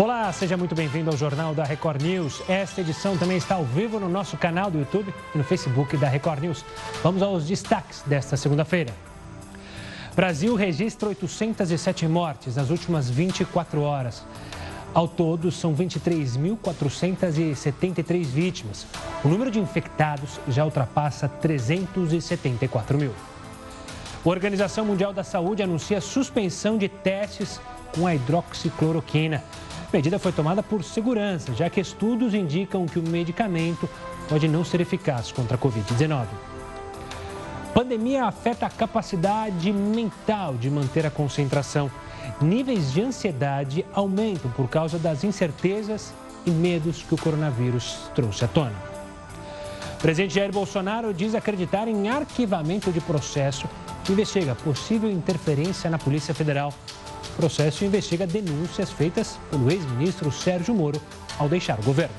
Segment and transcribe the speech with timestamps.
[0.00, 2.40] Olá, seja muito bem-vindo ao Jornal da Record News.
[2.48, 6.08] Esta edição também está ao vivo no nosso canal do YouTube e no Facebook da
[6.08, 6.64] Record News.
[7.02, 8.94] Vamos aos destaques desta segunda-feira.
[10.14, 14.24] Brasil registra 807 mortes nas últimas 24 horas.
[14.94, 18.86] Ao todo, são 23.473 vítimas.
[19.24, 23.12] O número de infectados já ultrapassa 374 mil.
[24.24, 27.60] A Organização Mundial da Saúde anuncia suspensão de testes
[27.92, 29.42] com a hidroxicloroquina.
[29.92, 33.88] Medida foi tomada por segurança, já que estudos indicam que o medicamento
[34.28, 36.26] pode não ser eficaz contra a Covid-19.
[37.72, 41.90] Pandemia afeta a capacidade mental de manter a concentração.
[42.40, 46.12] Níveis de ansiedade aumentam por causa das incertezas
[46.44, 48.76] e medos que o coronavírus trouxe à tona.
[49.94, 53.66] O presidente Jair Bolsonaro diz acreditar em arquivamento de processo
[54.04, 56.74] que investiga possível interferência na Polícia Federal.
[57.38, 61.00] Processo investiga denúncias feitas pelo ex-ministro Sérgio Moro
[61.38, 62.16] ao deixar o governo.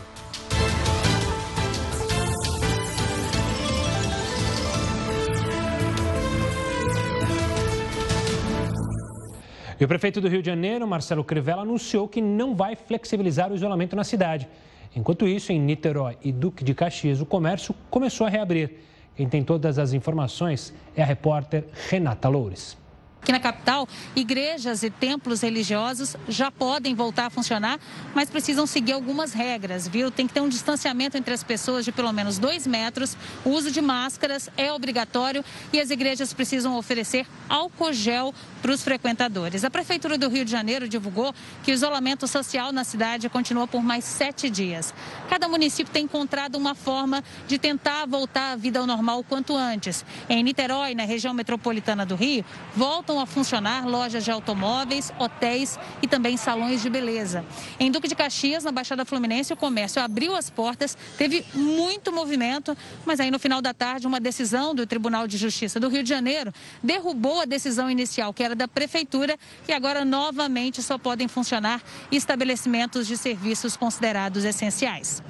[9.77, 13.55] E o prefeito do Rio de Janeiro, Marcelo Crivella, anunciou que não vai flexibilizar o
[13.55, 14.48] isolamento na cidade.
[14.96, 18.71] Enquanto isso, em Niterói e Duque de Caxias, o comércio começou a reabrir.
[19.18, 22.77] Quem tem todas as informações é a repórter Renata Loures.
[23.21, 27.79] Aqui na capital, igrejas e templos religiosos já podem voltar a funcionar,
[28.15, 30.09] mas precisam seguir algumas regras, viu?
[30.09, 33.71] Tem que ter um distanciamento entre as pessoas de pelo menos dois metros, o uso
[33.71, 39.63] de máscaras é obrigatório e as igrejas precisam oferecer álcool gel para os frequentadores.
[39.63, 43.84] A Prefeitura do Rio de Janeiro divulgou que o isolamento social na cidade continua por
[43.84, 44.93] mais sete dias.
[45.29, 49.55] Cada município tem encontrado uma forma de tentar voltar à vida ao normal o quanto
[49.55, 50.05] antes.
[50.29, 52.43] Em Niterói, na região metropolitana do Rio,
[52.75, 57.43] volta voltam a funcionar lojas de automóveis, hotéis e também salões de beleza.
[57.79, 62.77] Em Duque de Caxias, na Baixada Fluminense, o comércio abriu as portas, teve muito movimento,
[63.05, 66.09] mas aí no final da tarde, uma decisão do Tribunal de Justiça do Rio de
[66.09, 66.53] Janeiro
[66.84, 71.81] derrubou a decisão inicial, que era da Prefeitura, e agora novamente só podem funcionar
[72.12, 75.24] estabelecimentos de serviços considerados essenciais.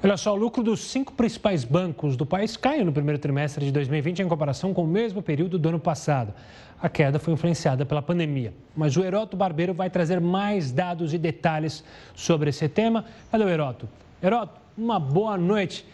[0.00, 3.72] Olha só, o lucro dos cinco principais bancos do país caiu no primeiro trimestre de
[3.72, 6.32] 2020 em comparação com o mesmo período do ano passado.
[6.80, 8.54] A queda foi influenciada pela pandemia.
[8.76, 11.82] Mas o Heroto Barbeiro vai trazer mais dados e detalhes
[12.14, 13.04] sobre esse tema.
[13.28, 13.88] Cadê o Heroto?
[14.22, 15.84] Heroto, uma boa noite.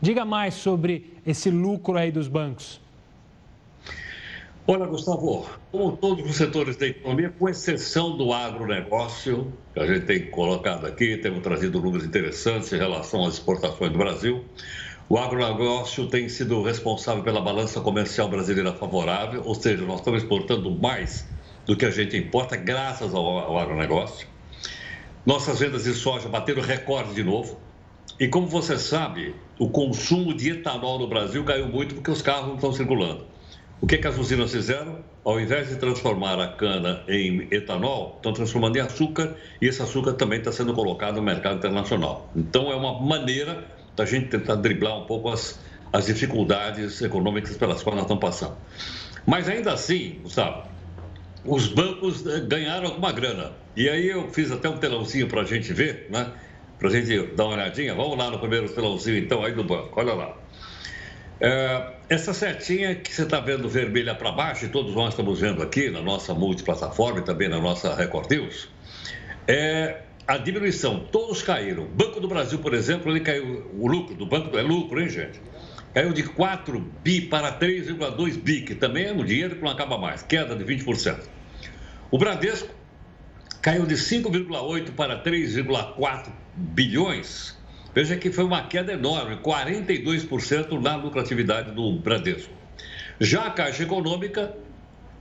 [0.00, 2.80] Diga mais sobre esse lucro aí dos bancos.
[4.72, 10.06] Olha, Gustavo, como todos os setores da economia, com exceção do agronegócio, que a gente
[10.06, 14.44] tem colocado aqui, temos trazido números interessantes em relação às exportações do Brasil.
[15.08, 20.70] O agronegócio tem sido responsável pela balança comercial brasileira favorável, ou seja, nós estamos exportando
[20.70, 21.26] mais
[21.66, 24.28] do que a gente importa, graças ao, ao agronegócio.
[25.26, 27.58] Nossas vendas de soja bateram recorde de novo.
[28.20, 32.46] E como você sabe, o consumo de etanol no Brasil caiu muito porque os carros
[32.46, 33.29] não estão circulando.
[33.82, 34.98] O que, que as usinas fizeram?
[35.24, 40.12] Ao invés de transformar a cana em etanol, estão transformando em açúcar e esse açúcar
[40.12, 42.30] também está sendo colocado no mercado internacional.
[42.36, 43.64] Então, é uma maneira
[43.96, 45.58] da gente tentar driblar um pouco as,
[45.94, 48.56] as dificuldades econômicas pelas quais nós estamos passando.
[49.26, 50.68] Mas ainda assim, Gustavo,
[51.42, 53.52] os bancos eh, ganharam alguma grana.
[53.74, 56.30] E aí eu fiz até um telãozinho para a gente ver, né?
[56.78, 57.94] Para a gente dar uma olhadinha.
[57.94, 59.98] Vamos lá no primeiro telãozinho, então, aí do banco.
[59.98, 60.39] Olha lá.
[61.40, 65.62] É, essa setinha que você está vendo vermelha para baixo, e todos nós estamos vendo
[65.62, 68.68] aqui na nossa multiplataforma e também na nossa Record News,
[69.48, 71.00] é a diminuição.
[71.10, 71.86] Todos caíram.
[71.86, 73.70] Banco do Brasil, por exemplo, ele caiu.
[73.72, 75.40] O lucro do banco é lucro, hein, gente?
[75.94, 79.96] Caiu de 4 bi para 3,2 bi, que também é um dinheiro que não acaba
[79.96, 81.20] mais, queda de 20%.
[82.10, 82.68] O Bradesco
[83.62, 87.59] caiu de 5,8 para 3,4 bilhões
[87.94, 92.52] Veja que foi uma queda enorme, 42% na lucratividade do Bradesco.
[93.20, 94.54] Já a Caixa Econômica,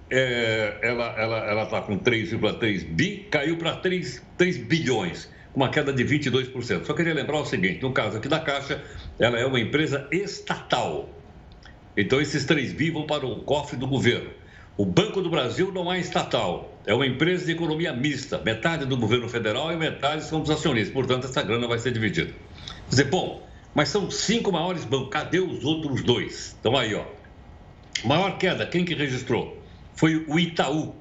[0.09, 6.85] é, ela está com 3,3 bi, caiu para 3, 3 bilhões, uma queda de 22%.
[6.85, 8.81] Só queria lembrar o seguinte: no caso aqui da Caixa,
[9.17, 11.09] ela é uma empresa estatal.
[11.97, 14.29] Então, esses 3 bi vão para o cofre do governo.
[14.77, 18.37] O Banco do Brasil não é estatal, é uma empresa de economia mista.
[18.37, 20.93] Metade do governo federal e metade são dos acionistas.
[20.93, 22.31] Portanto, essa grana vai ser dividida.
[22.89, 25.09] Dizer, bom, mas são cinco maiores bancos.
[25.09, 26.55] Cadê os outros dois?
[26.59, 27.05] Então aí, ó.
[28.03, 29.61] Maior queda, quem que registrou?
[29.93, 30.95] Foi o Itaú.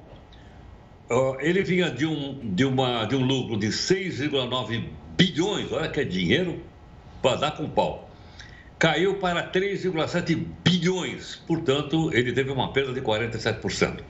[1.39, 6.03] ele vinha de um, de, uma, de um lucro de 6,9 bilhões, olha que é
[6.03, 6.61] dinheiro
[7.21, 8.09] para dar com pau.
[8.77, 14.01] Caiu para 3,7 bilhões, portanto, ele teve uma perda de 47%.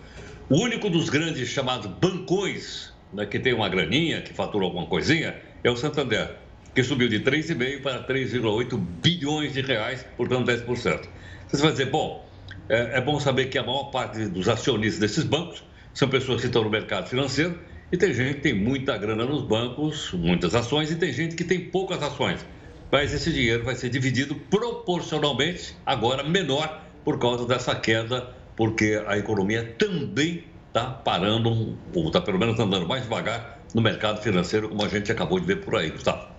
[0.50, 5.36] O único dos grandes chamados bancões né, que tem uma graninha, que fatura alguma coisinha,
[5.64, 6.36] é o Santander,
[6.74, 11.08] que subiu de 3,5 para 3,8 bilhões de reais, portanto 10%.
[11.48, 12.28] Você vai dizer, bom,
[12.68, 15.64] é, é bom saber que a maior parte dos acionistas desses bancos
[15.94, 17.58] são pessoas que estão no mercado financeiro
[17.92, 21.44] e tem gente que tem muita grana nos bancos, muitas ações, e tem gente que
[21.44, 22.46] tem poucas ações.
[22.92, 29.18] Mas esse dinheiro vai ser dividido proporcionalmente, agora menor, por causa dessa queda, porque a
[29.18, 34.84] economia também está parando, ou está pelo menos andando mais devagar no mercado financeiro, como
[34.84, 36.39] a gente acabou de ver por aí, Gustavo.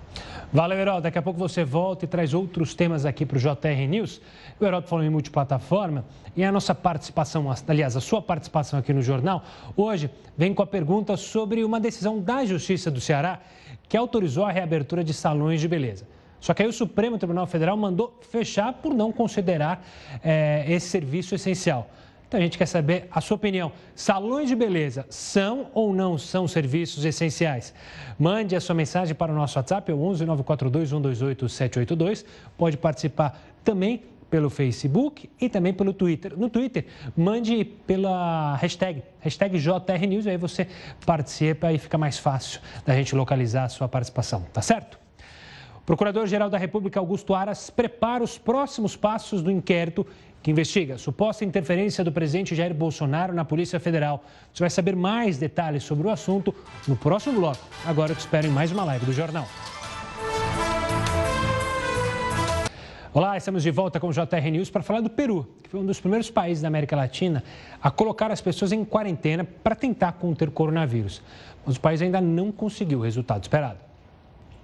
[0.52, 1.00] Valeu, Herói.
[1.00, 4.20] Daqui a pouco você volta e traz outros temas aqui para o JR News.
[4.58, 6.04] O Herói falou em multiplataforma
[6.36, 9.44] e a nossa participação, aliás, a sua participação aqui no jornal,
[9.76, 13.38] hoje vem com a pergunta sobre uma decisão da Justiça do Ceará
[13.88, 16.04] que autorizou a reabertura de salões de beleza.
[16.40, 19.86] Só que aí o Supremo Tribunal Federal mandou fechar por não considerar
[20.24, 21.88] é, esse serviço essencial.
[22.30, 23.72] Então a gente quer saber a sua opinião.
[23.92, 27.74] Salões de beleza são ou não são serviços essenciais?
[28.16, 32.24] Mande a sua mensagem para o nosso WhatsApp, é o 11 942 128 782.
[32.56, 36.38] Pode participar também pelo Facebook e também pelo Twitter.
[36.38, 36.86] No Twitter,
[37.16, 40.68] mande pela hashtag, hashtag JRNews, aí você
[41.04, 45.00] participa e fica mais fácil da gente localizar a sua participação, tá certo?
[45.90, 50.06] Procurador-Geral da República, Augusto Aras, prepara os próximos passos do inquérito
[50.40, 54.22] que investiga a suposta interferência do presidente Jair Bolsonaro na Polícia Federal.
[54.54, 56.54] Você vai saber mais detalhes sobre o assunto
[56.86, 57.58] no próximo bloco.
[57.84, 59.48] Agora eu te espero em mais uma live do Jornal.
[63.12, 65.86] Olá, estamos de volta com o JR News para falar do Peru, que foi um
[65.86, 67.42] dos primeiros países da América Latina
[67.82, 71.20] a colocar as pessoas em quarentena para tentar conter o coronavírus.
[71.66, 73.89] Mas o país ainda não conseguiu o resultado esperado.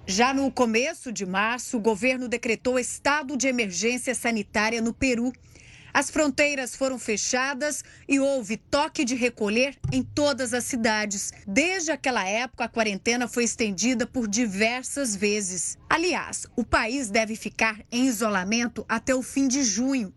[0.09, 5.33] Já no começo de março, o governo decretou estado de emergência sanitária no Peru
[5.97, 11.33] as fronteiras foram fechadas e houve toque de recolher em todas as cidades.
[11.47, 15.75] Desde aquela época, a quarentena foi estendida por diversas vezes.
[15.89, 20.13] Aliás, o país deve ficar em isolamento até o fim de junho.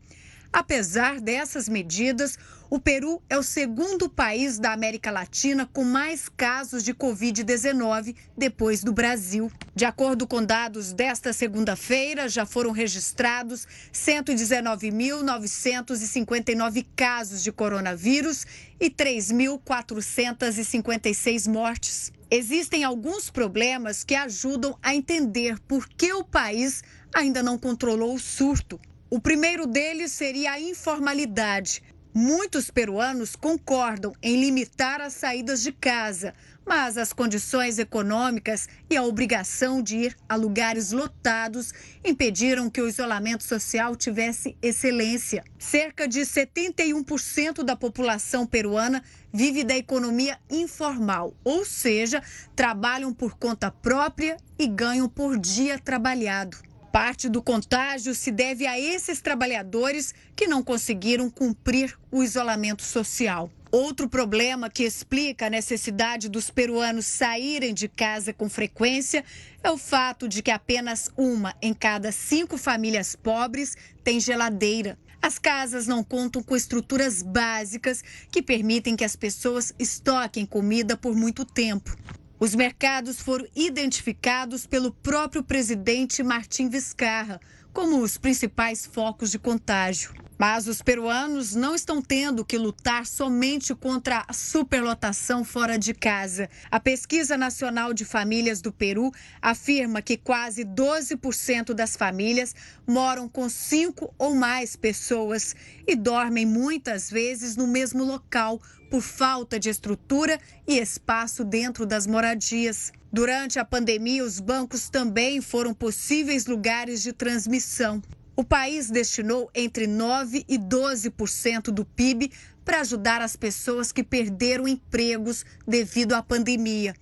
[0.52, 2.36] Apesar dessas medidas,
[2.68, 8.82] o Peru é o segundo país da América Latina com mais casos de Covid-19 depois
[8.82, 9.48] do Brasil.
[9.76, 18.44] De acordo com dados desta segunda-feira, já foram registrados 119.959 casos de coronavírus
[18.80, 22.10] e 3.456 mortes.
[22.28, 26.82] Existem alguns problemas que ajudam a entender por que o país
[27.14, 28.80] ainda não controlou o surto.
[29.12, 31.82] O primeiro deles seria a informalidade.
[32.14, 36.32] Muitos peruanos concordam em limitar as saídas de casa,
[36.64, 41.72] mas as condições econômicas e a obrigação de ir a lugares lotados
[42.04, 45.42] impediram que o isolamento social tivesse excelência.
[45.58, 49.02] Cerca de 71% da população peruana
[49.32, 52.22] vive da economia informal, ou seja,
[52.54, 56.69] trabalham por conta própria e ganham por dia trabalhado.
[56.92, 63.48] Parte do contágio se deve a esses trabalhadores que não conseguiram cumprir o isolamento social.
[63.70, 69.24] Outro problema que explica a necessidade dos peruanos saírem de casa com frequência
[69.62, 74.98] é o fato de que apenas uma em cada cinco famílias pobres tem geladeira.
[75.22, 78.02] As casas não contam com estruturas básicas
[78.32, 81.96] que permitem que as pessoas estoquem comida por muito tempo.
[82.40, 87.38] Os mercados foram identificados pelo próprio presidente Martim Vizcarra
[87.70, 90.14] como os principais focos de contágio.
[90.40, 96.48] Mas os peruanos não estão tendo que lutar somente contra a superlotação fora de casa.
[96.70, 102.54] A Pesquisa Nacional de Famílias do Peru afirma que quase 12% das famílias
[102.86, 105.54] moram com cinco ou mais pessoas
[105.86, 108.58] e dormem muitas vezes no mesmo local
[108.90, 112.92] por falta de estrutura e espaço dentro das moradias.
[113.12, 118.00] Durante a pandemia, os bancos também foram possíveis lugares de transmissão.
[118.40, 122.32] O país destinou entre 9% e 12% do PIB
[122.64, 126.94] para ajudar as pessoas que perderam empregos devido à pandemia.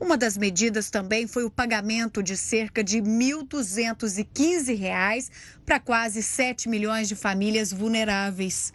[0.00, 5.28] Uma das medidas também foi o pagamento de cerca de R$ 1.215
[5.66, 8.72] para quase 7 milhões de famílias vulneráveis.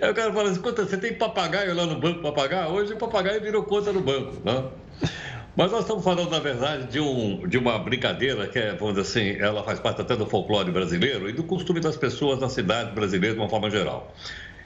[0.00, 2.68] Eu quero falar assim, você tem papagaio lá no banco para pagar?
[2.68, 4.64] Hoje o papagaio virou conta no banco, né?
[5.56, 9.00] Mas nós estamos falando, na verdade, de, um, de uma brincadeira que é, vamos dizer
[9.00, 12.92] assim, ela faz parte até do folclore brasileiro e do costume das pessoas na cidade
[12.92, 14.14] brasileira de uma forma geral.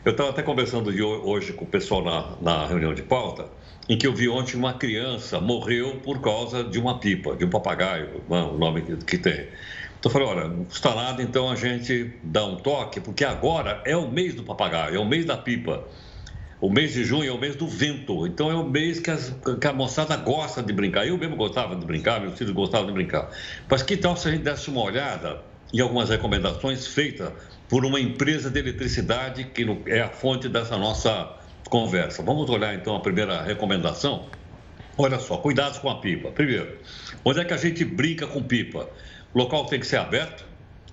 [0.03, 0.91] Eu estava até conversando
[1.27, 3.49] hoje com o pessoal na, na reunião de pauta
[3.87, 7.51] em que eu vi ontem uma criança morreu por causa de uma pipa, de um
[7.51, 9.49] papagaio, né, o nome que, tem.
[9.99, 13.83] Então eu falei, olha, não custa nada então a gente dar um toque, porque agora
[13.85, 15.85] é o mês do papagaio, é o mês da pipa.
[16.63, 19.35] O mês de junho é o mês do vento, então é o mês que, as,
[19.61, 21.07] que a moçada gosta de brincar.
[21.07, 23.31] Eu mesmo gostava de brincar, meus filhos gostavam de brincar.
[23.69, 25.43] Mas que tal se a gente desse uma olhada
[25.75, 27.33] em algumas recomendações feitas
[27.71, 31.37] por uma empresa de eletricidade que é a fonte dessa nossa
[31.69, 32.21] conversa.
[32.21, 34.27] Vamos olhar então a primeira recomendação.
[34.99, 36.33] Olha só, cuidados com a pipa.
[36.33, 36.79] Primeiro,
[37.25, 38.91] onde é que a gente brinca com pipa?
[39.33, 40.45] O local tem que ser aberto,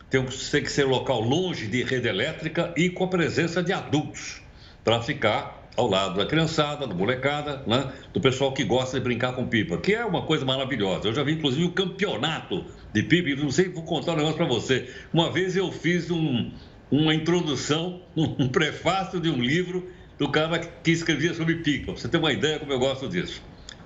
[0.07, 4.39] tem, que ser local longe de rede elétrica e com a presença de adultos,
[4.83, 7.91] para ficar ao lado da criançada, da molecada, né?
[8.13, 11.07] do pessoal que gosta de brincar com pipa, que é uma coisa maravilhosa.
[11.07, 14.37] Eu já vi, inclusive, o um campeonato de pipa, não sei, vou contar um negócio
[14.37, 14.89] para você.
[15.13, 16.51] Uma vez eu fiz um,
[16.91, 21.91] uma introdução, um prefácio de um livro do cara que escrevia sobre pipa.
[21.91, 23.41] Você tem uma ideia como eu gosto disso.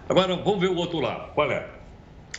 [0.08, 1.34] Agora, vamos ver o outro lado.
[1.34, 1.68] Qual é?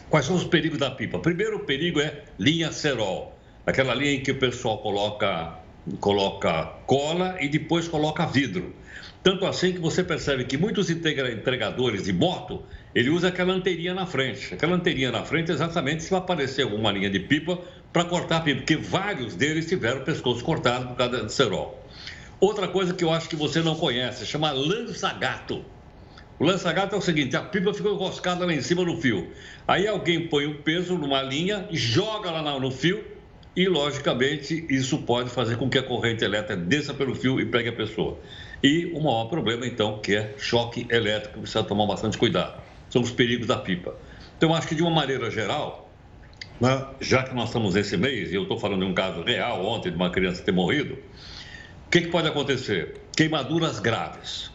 [0.09, 1.19] Quais são os perigos da pipa?
[1.19, 3.39] Primeiro, o perigo é linha cerol.
[3.67, 5.59] Aquela linha em que o pessoal coloca,
[6.01, 8.75] coloca cola e depois coloca vidro.
[9.23, 14.05] Tanto assim que você percebe que muitos entregadores de moto, ele usa aquela anteirinha na
[14.05, 14.53] frente.
[14.53, 17.59] Aquela anteirinha na frente exatamente se aparecer alguma linha de pipa
[17.93, 21.79] para cortar a pipa, porque vários deles tiveram o pescoço cortado por causa de cerol.
[22.41, 25.65] Outra coisa que eu acho que você não conhece, chama lança-gato.
[26.39, 29.31] O lança-gato é o seguinte, a pipa fica enroscada lá em cima no fio.
[29.69, 33.05] Aí alguém põe o peso numa linha, joga lá no fio
[33.55, 37.69] e, logicamente, isso pode fazer com que a corrente elétrica desça pelo fio e pegue
[37.69, 38.19] a pessoa.
[38.63, 42.61] E o maior problema, então, que é choque elétrico, precisa tomar bastante cuidado.
[42.89, 43.95] São os perigos da pipa.
[44.37, 45.82] Então, acho que de uma maneira geral,
[46.61, 49.65] né, já que nós estamos nesse mês, e eu estou falando de um caso real
[49.65, 50.97] ontem de uma criança ter morrido,
[51.93, 53.03] que, que pode acontecer?
[53.15, 54.51] Queimaduras graves.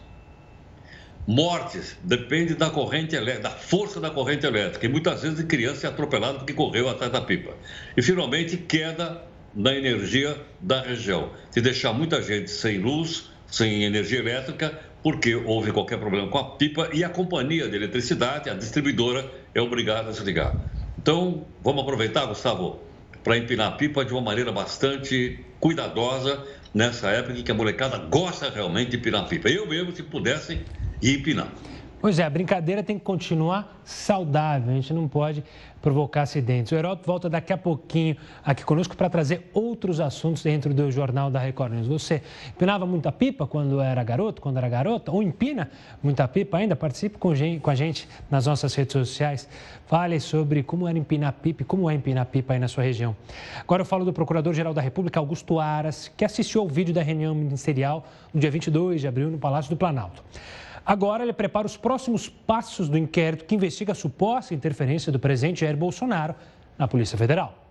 [1.24, 4.84] Mortes depende da corrente elétrica, da força da corrente elétrica.
[4.84, 7.54] E muitas vezes a criança é atropelada porque correu atrás da pipa.
[7.96, 9.22] E finalmente queda
[9.54, 11.30] na energia da região.
[11.52, 16.56] Se deixar muita gente sem luz, sem energia elétrica, porque houve qualquer problema com a
[16.56, 20.56] pipa e a companhia de eletricidade, a distribuidora, é obrigada a desligar.
[21.08, 22.82] Então, vamos aproveitar, Gustavo,
[23.24, 27.96] para empinar a pipa de uma maneira bastante cuidadosa nessa época em que a molecada
[27.96, 29.48] gosta realmente de empinar pipa.
[29.48, 30.60] Eu mesmo, se pudesse,
[31.00, 31.50] ia empinar.
[32.00, 35.42] Pois é, a brincadeira tem que continuar saudável, a gente não pode
[35.82, 36.70] provocar acidentes.
[36.70, 41.28] O Heródoto volta daqui a pouquinho aqui conosco para trazer outros assuntos dentro do Jornal
[41.28, 41.88] da Record News.
[41.88, 46.76] Você empinava muita pipa quando era garoto, quando era garota, ou empina muita pipa ainda?
[46.76, 49.48] Participe com a gente nas nossas redes sociais.
[49.88, 53.16] Fale sobre como era empinar pipa e como é empinar pipa aí na sua região.
[53.60, 57.34] Agora eu falo do Procurador-Geral da República, Augusto Aras, que assistiu ao vídeo da reunião
[57.34, 60.22] ministerial no dia 22 de abril no Palácio do Planalto.
[60.88, 65.60] Agora ele prepara os próximos passos do inquérito que investiga a suposta interferência do presidente
[65.60, 66.34] Jair Bolsonaro
[66.78, 67.68] na Polícia Federal.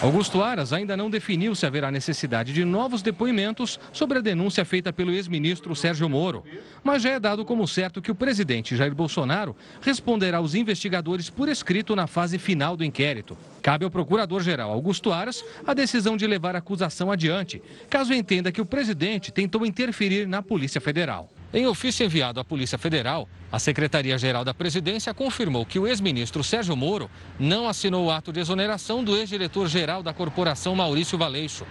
[0.00, 4.92] Augusto Aras ainda não definiu se haverá necessidade de novos depoimentos sobre a denúncia feita
[4.92, 6.44] pelo ex-ministro Sérgio Moro.
[6.84, 11.48] Mas já é dado como certo que o presidente Jair Bolsonaro responderá aos investigadores por
[11.48, 13.36] escrito na fase final do inquérito.
[13.60, 18.60] Cabe ao procurador-geral Augusto Aras a decisão de levar a acusação adiante, caso entenda que
[18.60, 21.28] o presidente tentou interferir na Polícia Federal.
[21.52, 26.76] Em ofício enviado à Polícia Federal, a Secretaria-Geral da Presidência confirmou que o ex-ministro Sérgio
[26.76, 31.64] Moro não assinou o ato de exoneração do ex-diretor-geral da corporação Maurício Valeixo.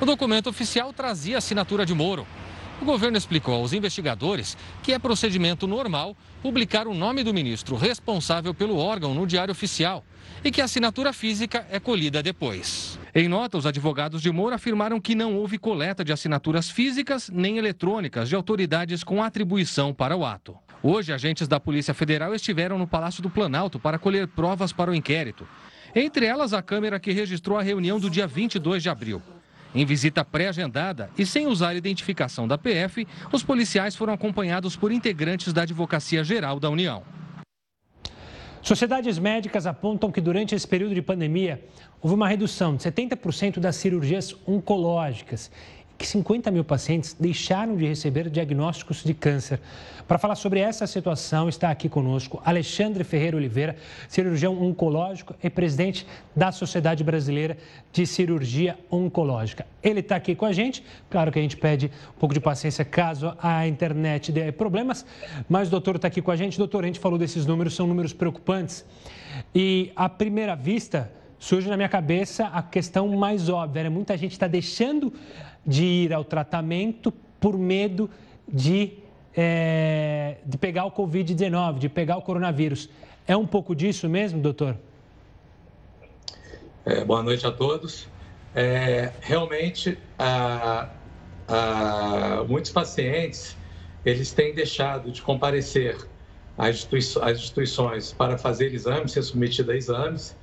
[0.00, 2.24] O documento oficial trazia a assinatura de Moro.
[2.80, 8.54] O governo explicou aos investigadores que é procedimento normal publicar o nome do ministro responsável
[8.54, 10.04] pelo órgão no Diário Oficial
[10.44, 12.96] e que a assinatura física é colhida depois.
[13.18, 17.56] Em nota, os advogados de Moura afirmaram que não houve coleta de assinaturas físicas nem
[17.56, 20.54] eletrônicas de autoridades com atribuição para o ato.
[20.82, 24.94] Hoje, agentes da Polícia Federal estiveram no Palácio do Planalto para colher provas para o
[24.94, 25.48] inquérito.
[25.94, 29.22] Entre elas, a câmera que registrou a reunião do dia 22 de abril.
[29.74, 35.54] Em visita pré-agendada e sem usar identificação da PF, os policiais foram acompanhados por integrantes
[35.54, 37.02] da Advocacia Geral da União.
[38.66, 41.62] Sociedades médicas apontam que durante esse período de pandemia
[42.02, 45.52] houve uma redução de 70% das cirurgias oncológicas
[45.96, 49.60] que 50 mil pacientes deixaram de receber diagnósticos de câncer.
[50.06, 53.76] Para falar sobre essa situação, está aqui conosco Alexandre Ferreira Oliveira,
[54.08, 57.56] cirurgião oncológico e presidente da Sociedade Brasileira
[57.92, 59.66] de Cirurgia Oncológica.
[59.82, 60.84] Ele está aqui com a gente.
[61.10, 65.04] Claro que a gente pede um pouco de paciência caso a internet dê problemas,
[65.48, 66.56] mas o doutor está aqui com a gente.
[66.56, 68.84] Doutor, a gente falou desses números, são números preocupantes.
[69.54, 73.88] E à primeira vista, surge na minha cabeça a questão mais óbvia: né?
[73.88, 75.12] muita gente está deixando
[75.66, 78.08] de ir ao tratamento por medo
[78.46, 78.92] de,
[79.36, 82.88] é, de pegar o Covid-19, de pegar o coronavírus.
[83.26, 84.76] É um pouco disso mesmo, doutor?
[86.84, 88.06] É, boa noite a todos.
[88.54, 90.88] É, realmente, a,
[91.48, 93.56] a, muitos pacientes
[94.04, 95.96] eles têm deixado de comparecer
[96.56, 100.36] às, instituições, às instituições para fazer exames, ser submetido a exames,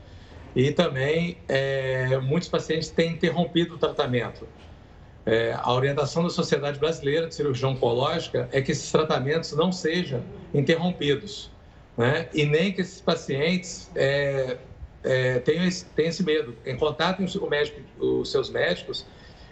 [0.53, 4.46] e também é, muitos pacientes têm interrompido o tratamento
[5.25, 10.22] é, a orientação da Sociedade Brasileira de Cirurgia Oncológica é que esses tratamentos não sejam
[10.53, 11.50] interrompidos,
[11.98, 12.27] né?
[12.34, 14.58] e nem que esses pacientes é,
[15.03, 16.56] é, tenham, esse, tenham esse medo.
[16.65, 19.06] Em contato com médico, os seus médicos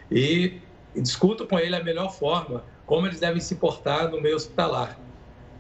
[0.10, 0.60] e,
[0.94, 5.00] e discutam com ele a melhor forma, como eles devem se portar no meio hospitalar.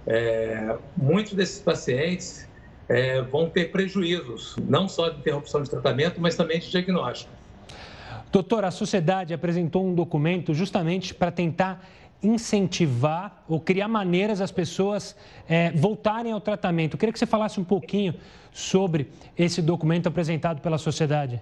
[0.05, 2.49] É, muitos desses pacientes
[2.89, 7.31] é, vão ter prejuízos, não só de interrupção de tratamento, mas também de diagnóstico.
[8.31, 11.85] Doutor, a sociedade apresentou um documento justamente para tentar
[12.23, 15.15] incentivar ou criar maneiras as pessoas
[15.49, 16.93] é, voltarem ao tratamento.
[16.93, 18.13] Eu queria que você falasse um pouquinho
[18.51, 21.41] sobre esse documento apresentado pela sociedade.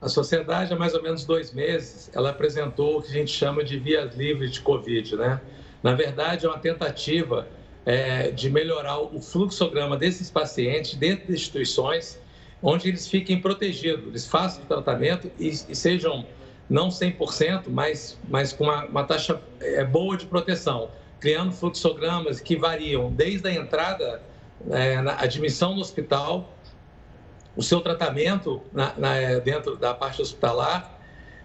[0.00, 3.62] A sociedade, há mais ou menos dois meses, ela apresentou o que a gente chama
[3.62, 5.40] de vias livres de Covid, né?
[5.80, 7.46] Na verdade, é uma tentativa
[7.86, 12.20] é, de melhorar o fluxograma desses pacientes dentro de instituições
[12.62, 16.24] onde eles fiquem protegidos, eles façam o tratamento e, e sejam
[16.70, 22.56] não 100%, mas, mas com uma, uma taxa é, boa de proteção, criando fluxogramas que
[22.56, 24.22] variam desde a entrada,
[24.70, 26.56] é, na admissão no hospital,
[27.56, 30.98] o seu tratamento na, na, é, dentro da parte hospitalar,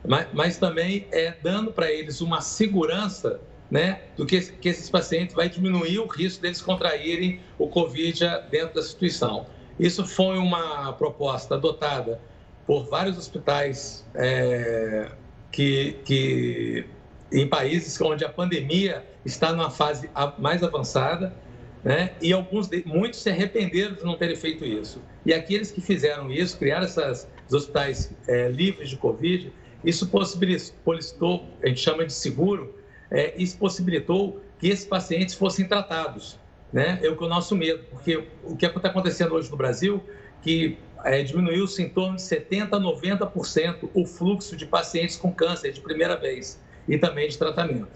[0.08, 5.36] mas, mas também é dando para eles uma segurança né, do que, que esses pacientes
[5.36, 9.46] vai diminuir o risco deles contraírem o Covid dentro da instituição.
[9.80, 12.20] Isso foi uma proposta adotada
[12.66, 15.10] por vários hospitais é,
[15.52, 16.86] que, que,
[17.32, 21.34] em países onde a pandemia está numa fase mais avançada,
[21.84, 22.12] né?
[22.22, 25.02] E alguns, muitos se arrependeram de não terem feito isso.
[25.26, 31.68] E aqueles que fizeram isso, criaram esses hospitais é, livres de Covid, isso possibilitou, a
[31.68, 32.76] gente chama de seguro,
[33.12, 36.38] é, isso possibilitou que esses pacientes fossem tratados
[36.72, 37.00] né?
[37.02, 40.04] É o que é o nosso medo, porque o que está acontecendo hoje no Brasil,
[40.42, 45.72] que é, diminuiu-se em torno de 70% a 90% o fluxo de pacientes com câncer
[45.72, 47.88] de primeira vez e também de tratamento.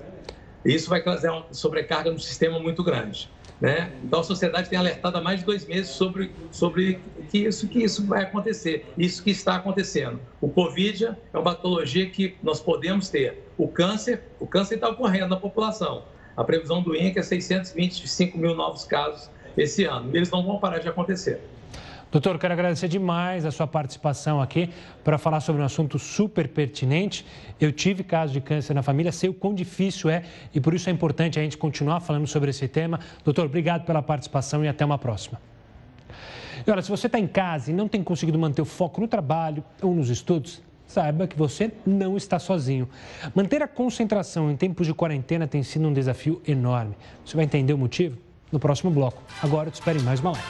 [0.64, 3.30] Isso vai trazer uma sobrecarga no sistema muito grande.
[3.60, 3.92] Né?
[4.04, 7.84] Então a sociedade tem alertado há mais de dois meses sobre, sobre que, isso, que
[7.84, 10.20] isso vai acontecer, isso que está acontecendo.
[10.40, 13.44] O Covid é uma patologia que nós podemos ter.
[13.60, 16.06] O câncer, o câncer está ocorrendo na população.
[16.36, 20.10] A previsão do INCA é 625 mil novos casos esse ano.
[20.14, 21.42] E eles não vão parar de acontecer.
[22.12, 24.70] Doutor, quero agradecer demais a sua participação aqui
[25.02, 27.26] para falar sobre um assunto super pertinente.
[27.58, 30.90] Eu tive casos de câncer na família, sei o quão difícil é e por isso
[30.90, 33.00] é importante a gente continuar falando sobre esse tema.
[33.24, 35.40] Doutor, obrigado pela participação e até uma próxima.
[36.68, 39.08] E olha, se você está em casa e não tem conseguido manter o foco no
[39.08, 42.88] trabalho ou nos estudos, saiba que você não está sozinho.
[43.34, 46.96] Manter a concentração em tempos de quarentena tem sido um desafio enorme.
[47.26, 48.18] Você vai entender o motivo
[48.52, 49.24] no próximo bloco.
[49.42, 50.48] Agora eu te espero em mais uma live.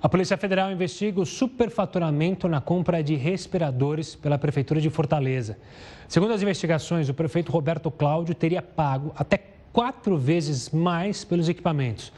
[0.00, 5.58] A Polícia Federal investiga o superfaturamento na compra de respiradores pela Prefeitura de Fortaleza.
[6.06, 9.40] Segundo as investigações, o prefeito Roberto Cláudio teria pago até
[9.72, 12.12] quatro vezes mais pelos equipamentos.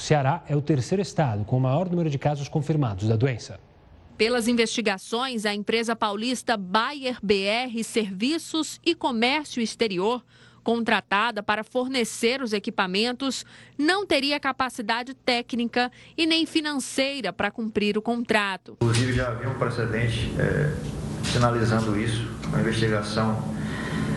[0.00, 3.60] O Ceará é o terceiro estado com o maior número de casos confirmados da doença.
[4.16, 10.24] Pelas investigações, a empresa paulista Bayer BR Serviços e Comércio Exterior
[10.62, 13.46] contratada para fornecer os equipamentos,
[13.78, 18.76] não teria capacidade técnica e nem financeira para cumprir o contrato.
[18.80, 20.74] Inclusive, já havia um precedente é,
[21.24, 23.42] sinalizando isso, uma investigação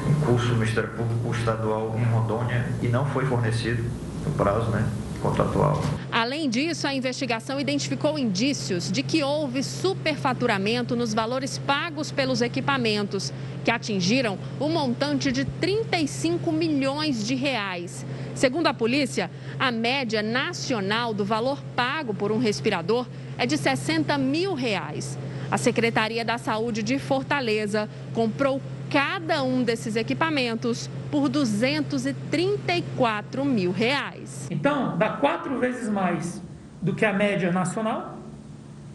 [0.10, 3.84] em curso no Ministério Público Estadual em Rondônia e não foi fornecido
[4.26, 4.86] no prazo, né?
[5.24, 5.82] Contratual.
[6.12, 13.32] Além disso, a investigação identificou indícios de que houve superfaturamento nos valores pagos pelos equipamentos,
[13.64, 18.06] que atingiram o um montante de 35 milhões de reais.
[18.36, 23.08] Segundo a polícia, a média nacional do valor pago por um respirador
[23.38, 25.18] é de 60 mil reais.
[25.50, 34.48] A Secretaria da Saúde de Fortaleza comprou cada um desses equipamentos por 234 mil reais.
[34.50, 36.42] Então, dá quatro vezes mais
[36.82, 38.18] do que a média nacional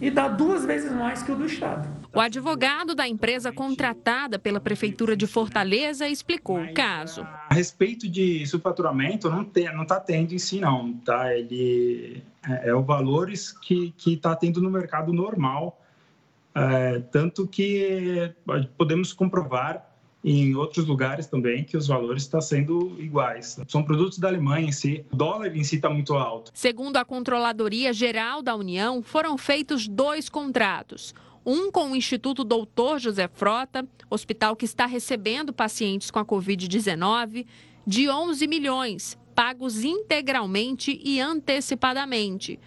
[0.00, 1.88] e dá duas vezes mais que o do Estado.
[2.14, 7.26] O advogado da empresa contratada pela Prefeitura de Fortaleza explicou o caso.
[7.48, 10.94] A respeito de superfaturamento, não está não tá tendo em si, não.
[11.04, 11.34] Tá?
[11.34, 15.78] Ele é, é o valores que está tendo no mercado normal.
[16.58, 18.32] É, tanto que
[18.76, 19.88] podemos comprovar
[20.24, 23.58] em outros lugares também que os valores estão sendo iguais.
[23.68, 25.04] São produtos da Alemanha em si.
[25.12, 26.50] O dólar em si está muito alto.
[26.54, 31.14] Segundo a Controladoria Geral da União, foram feitos dois contratos.
[31.46, 37.46] Um com o Instituto Doutor José Frota, hospital que está recebendo pacientes com a Covid-19,
[37.86, 42.58] de 11 milhões, pagos integralmente e antecipadamente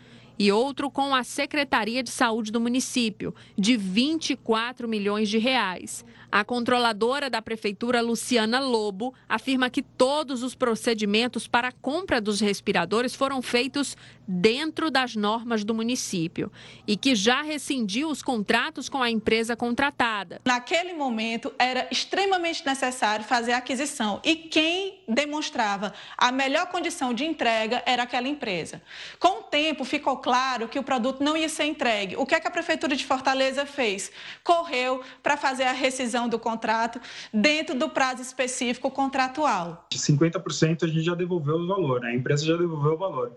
[0.41, 6.03] e outro com a Secretaria de Saúde do município, de 24 milhões de reais.
[6.31, 12.39] A controladora da prefeitura, Luciana Lobo, afirma que todos os procedimentos para a compra dos
[12.39, 16.49] respiradores foram feitos dentro das normas do município
[16.87, 20.39] e que já rescindiu os contratos com a empresa contratada.
[20.45, 27.25] Naquele momento, era extremamente necessário fazer a aquisição e quem demonstrava a melhor condição de
[27.25, 28.81] entrega era aquela empresa.
[29.19, 32.15] Com o tempo, ficou claro que o produto não ia ser entregue.
[32.15, 34.11] O que, é que a Prefeitura de Fortaleza fez?
[34.45, 36.99] Correu para fazer a rescisão do contrato
[37.33, 39.87] dentro do prazo específico contratual.
[39.93, 42.09] 50% a gente já devolveu o valor, né?
[42.09, 43.31] a empresa já devolveu o valor.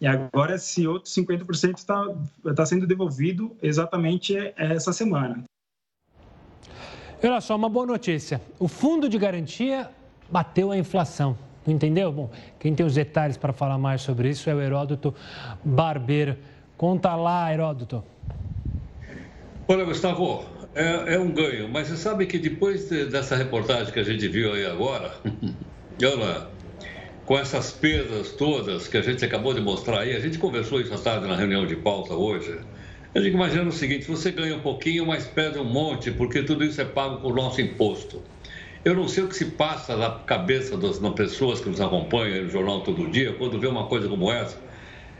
[0.00, 2.06] E agora esse outro 50% está
[2.54, 5.42] tá sendo devolvido exatamente essa semana.
[7.22, 8.40] Olha só, uma boa notícia.
[8.60, 9.90] O fundo de garantia
[10.30, 11.36] bateu a inflação.
[11.66, 12.10] Entendeu?
[12.12, 15.14] Bom, quem tem os detalhes para falar mais sobre isso é o Heródoto
[15.64, 16.36] Barbeiro.
[16.76, 18.02] Conta lá, Heródoto.
[19.66, 20.44] Olha, Gustavo,
[20.78, 24.28] é, é um ganho, mas você sabe que depois de, dessa reportagem que a gente
[24.28, 25.12] viu aí agora,
[26.02, 26.48] olha,
[27.24, 30.94] com essas perdas todas que a gente acabou de mostrar aí, a gente conversou isso
[30.94, 32.60] à tarde na reunião de pauta hoje.
[33.14, 36.64] A gente imagina o seguinte: você ganha um pouquinho, mas perde um monte, porque tudo
[36.64, 38.24] isso é pago por nosso imposto.
[38.84, 42.44] Eu não sei o que se passa na cabeça das, das pessoas que nos acompanham
[42.44, 44.62] no jornal todo dia, quando vê uma coisa como essa.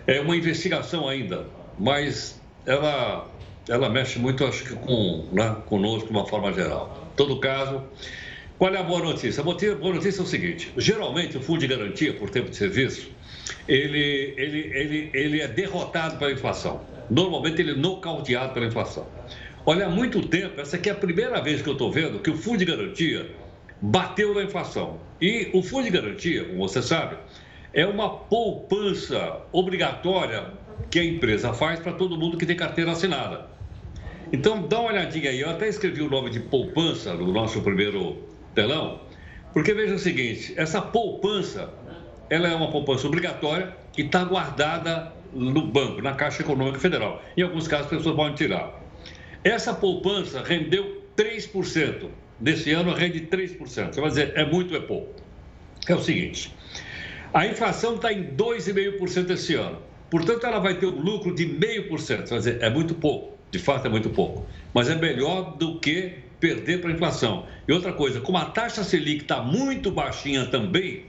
[0.07, 3.38] É uma investigação ainda, mas ela
[3.69, 7.11] ela mexe muito, acho que com, né, conosco de uma forma geral.
[7.13, 7.83] Em todo caso,
[8.59, 9.41] qual é a boa notícia?
[9.41, 13.11] A boa notícia é o seguinte: geralmente o fundo de garantia por tempo de serviço
[13.67, 16.81] ele, ele, ele, ele é derrotado pela inflação.
[17.11, 19.07] Normalmente ele é nocauteado pela inflação.
[19.65, 22.31] Olha, há muito tempo, essa aqui é a primeira vez que eu estou vendo que
[22.31, 23.31] o fundo de garantia
[23.81, 24.99] bateu na inflação.
[25.21, 27.17] E o fundo de garantia, como você sabe,
[27.73, 30.53] é uma poupança obrigatória
[30.91, 33.47] que a empresa faz para todo mundo que tem carteira assinada.
[34.33, 35.41] Então, dá uma olhadinha aí.
[35.41, 38.19] Eu até escrevi o nome de poupança no nosso primeiro
[38.55, 39.01] telão,
[39.55, 41.73] porque veja o seguinte: essa poupança,
[42.29, 47.23] ela é uma poupança obrigatória e está guardada no banco, na Caixa Econômica Federal.
[47.37, 48.81] Em alguns casos, as pessoas podem tirar.
[49.43, 52.09] Essa poupança rendeu 3%.
[52.41, 53.59] Desse ano, rende 3%.
[53.67, 55.13] Você vai dizer, é muito ou é pouco?
[55.89, 56.55] É o seguinte:
[57.33, 59.79] a inflação está em 2,5% esse ano.
[60.11, 61.99] Portanto, ela vai ter um lucro de 0,5%.
[61.99, 65.79] Você vai dizer, é muito pouco de fato é muito pouco, mas é melhor do
[65.79, 67.47] que perder para a inflação.
[67.67, 71.05] E outra coisa, como a taxa Selic está muito baixinha também,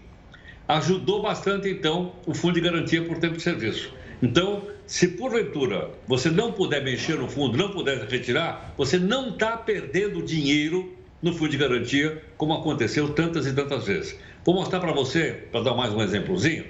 [0.68, 3.94] ajudou bastante então o fundo de garantia por tempo de serviço.
[4.22, 9.56] Então, se porventura você não puder mexer no fundo, não puder retirar, você não está
[9.56, 14.18] perdendo dinheiro no fundo de garantia, como aconteceu tantas e tantas vezes.
[14.46, 16.66] Vou mostrar para você, para dar mais um exemplozinho,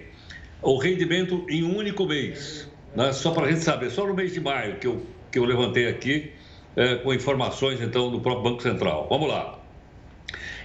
[0.62, 3.12] o rendimento em um único mês né?
[3.13, 5.88] só para a gente saber, só no mês de maio que eu, que eu levantei
[5.88, 6.32] aqui,
[6.76, 9.08] é, com informações então do próprio Banco Central.
[9.10, 9.60] Vamos lá.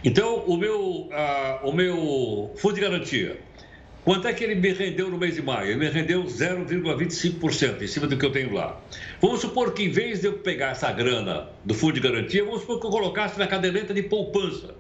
[0.05, 3.39] Então, o meu, ah, o meu fundo de garantia,
[4.05, 5.71] quanto é que ele me rendeu no mês de maio?
[5.71, 8.79] Ele me rendeu 0,25% em cima do que eu tenho lá.
[9.21, 12.61] Vamos supor que em vez de eu pegar essa grana do fundo de garantia, vamos
[12.61, 14.75] supor que eu colocasse na caderneta de poupança.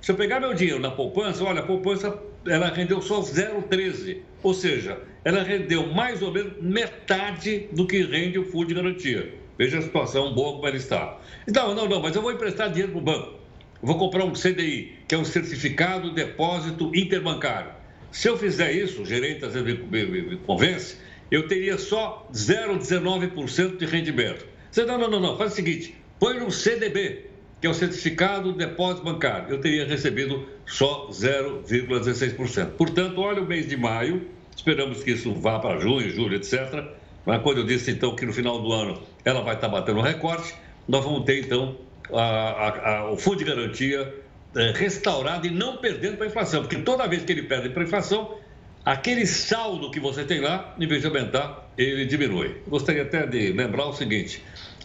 [0.00, 4.18] Se eu pegar meu dinheiro na poupança, olha, a poupança ela rendeu só 0,13.
[4.44, 9.34] Ou seja, ela rendeu mais ou menos metade do que rende o fundo de garantia.
[9.58, 11.18] Veja a situação boa como ela está.
[11.46, 13.34] Então, não, não, mas eu vou emprestar dinheiro para o banco.
[13.82, 17.72] vou comprar um CDI, que é um certificado de depósito interbancário.
[18.12, 20.96] Se eu fizer isso, o gerente às vezes me, me, me convence,
[21.30, 24.46] eu teria só 0,19% de rendimento.
[24.70, 27.26] Você, não, não, não, não, faz o seguinte, põe no CDB,
[27.60, 29.50] que é o certificado de depósito bancário.
[29.50, 32.70] Eu teria recebido só 0,16%.
[32.72, 34.26] Portanto, olha o mês de maio,
[34.58, 36.84] esperamos que isso vá para junho, julho, etc.
[37.24, 40.02] Mas quando eu disse, então, que no final do ano ela vai estar batendo um
[40.02, 40.54] recorte,
[40.86, 41.76] nós vamos ter, então,
[42.12, 44.14] a, a, a, o fundo de garantia
[44.56, 47.82] é, restaurado e não perdendo para a inflação, porque toda vez que ele perde para
[47.82, 48.36] a inflação,
[48.84, 52.56] aquele saldo que você tem lá, em vez de aumentar, ele diminui.
[52.66, 54.42] Gostaria até de lembrar o seguinte: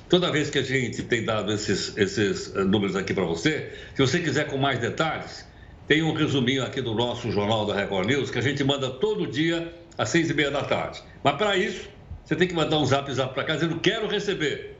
[0.07, 4.01] toda vez que a gente tem dado esses, esses eh, números aqui para você, se
[4.01, 5.47] você quiser com mais detalhes,
[5.87, 9.27] tem um resuminho aqui do nosso jornal da Record News que a gente manda todo
[9.27, 11.01] dia às seis e meia da tarde.
[11.23, 11.89] Mas para isso,
[12.23, 14.77] você tem que mandar um zap zap para cá dizendo quero receber.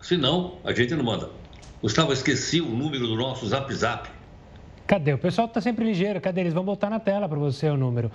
[0.00, 1.30] Senão, a gente não manda.
[1.82, 4.08] Gustavo, esqueci o número do nosso zap zap.
[4.86, 5.12] Cadê?
[5.12, 6.20] O pessoal está sempre ligeiro.
[6.20, 6.42] Cadê?
[6.42, 8.10] Eles vão botar na tela para você o número.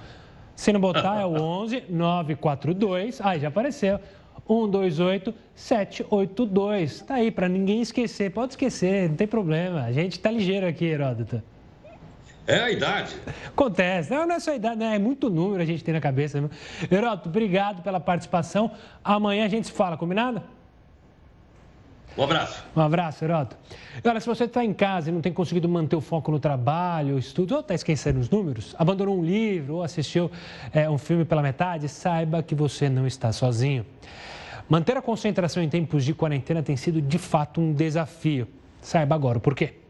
[0.56, 3.20] Se não botar, é o 11 942.
[3.22, 4.00] Ai, já apareceu.
[4.48, 7.02] 128 782.
[7.02, 8.32] Tá aí, para ninguém esquecer.
[8.32, 9.84] Pode esquecer, não tem problema.
[9.84, 11.42] A gente tá ligeiro aqui, Heródoto.
[12.52, 13.16] É a idade.
[13.48, 14.12] Acontece.
[14.12, 14.96] Não, não é só a idade, né?
[14.96, 16.42] É muito número a gente tem na cabeça.
[16.42, 16.50] Né?
[16.92, 18.72] Heródoto, obrigado pela participação.
[19.02, 20.44] Amanhã a gente se fala, combinado?
[22.18, 22.62] Um abraço.
[22.76, 23.56] Um abraço, Heródoto.
[24.04, 27.18] Olha, se você está em casa e não tem conseguido manter o foco no trabalho,
[27.18, 30.30] estudo, ou está esquecendo os números, abandonou um livro ou assistiu
[30.74, 33.86] é, um filme pela metade, saiba que você não está sozinho.
[34.68, 38.46] Manter a concentração em tempos de quarentena tem sido de fato um desafio.
[38.82, 39.81] Saiba agora o porquê.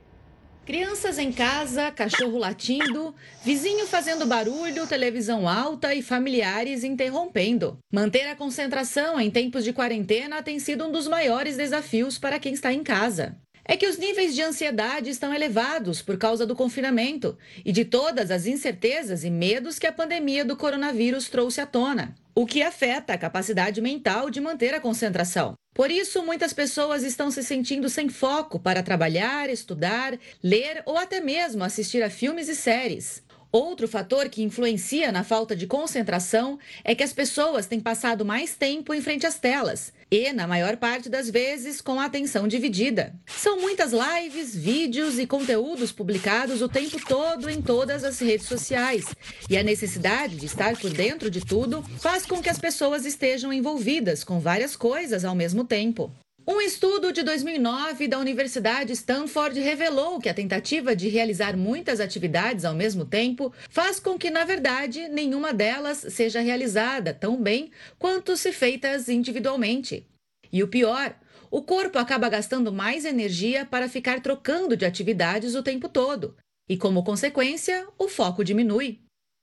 [0.63, 7.79] Crianças em casa, cachorro latindo, vizinho fazendo barulho, televisão alta e familiares interrompendo.
[7.91, 12.53] Manter a concentração em tempos de quarentena tem sido um dos maiores desafios para quem
[12.53, 13.35] está em casa.
[13.65, 18.29] É que os níveis de ansiedade estão elevados por causa do confinamento e de todas
[18.29, 23.13] as incertezas e medos que a pandemia do coronavírus trouxe à tona, o que afeta
[23.13, 25.55] a capacidade mental de manter a concentração.
[25.73, 31.21] Por isso, muitas pessoas estão se sentindo sem foco para trabalhar, estudar, ler ou até
[31.21, 33.23] mesmo assistir a filmes e séries.
[33.51, 38.55] Outro fator que influencia na falta de concentração é que as pessoas têm passado mais
[38.55, 43.13] tempo em frente às telas e, na maior parte das vezes, com a atenção dividida.
[43.25, 49.05] São muitas lives, vídeos e conteúdos publicados o tempo todo em todas as redes sociais,
[49.49, 53.51] e a necessidade de estar por dentro de tudo faz com que as pessoas estejam
[53.51, 56.09] envolvidas com várias coisas ao mesmo tempo.
[56.51, 62.65] Um estudo de 2009 da Universidade Stanford revelou que a tentativa de realizar muitas atividades
[62.65, 68.35] ao mesmo tempo faz com que, na verdade, nenhuma delas seja realizada tão bem quanto
[68.35, 70.05] se feitas individualmente.
[70.51, 71.15] E o pior,
[71.49, 76.35] o corpo acaba gastando mais energia para ficar trocando de atividades o tempo todo.
[76.67, 78.99] E, como consequência, o foco diminui.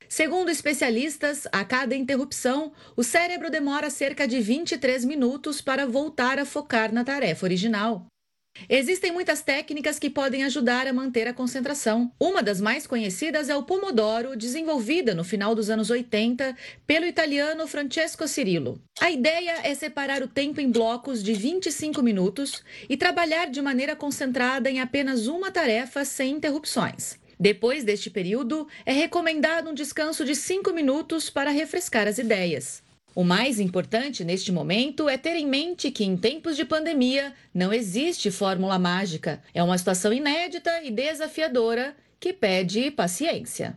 [0.08, 6.46] Segundo especialistas, a cada interrupção, o cérebro demora cerca de 23 minutos para voltar a
[6.46, 8.06] focar na tarefa original.
[8.68, 12.10] Existem muitas técnicas que podem ajudar a manter a concentração.
[12.18, 17.68] Uma das mais conhecidas é o Pomodoro, desenvolvida no final dos anos 80 pelo italiano
[17.68, 18.80] Francesco Cirillo.
[19.00, 23.94] A ideia é separar o tempo em blocos de 25 minutos e trabalhar de maneira
[23.94, 27.18] concentrada em apenas uma tarefa sem interrupções.
[27.38, 32.82] Depois deste período, é recomendado um descanso de 5 minutos para refrescar as ideias.
[33.14, 37.72] O mais importante neste momento é ter em mente que, em tempos de pandemia, não
[37.72, 39.42] existe fórmula mágica.
[39.54, 43.76] É uma situação inédita e desafiadora que pede paciência.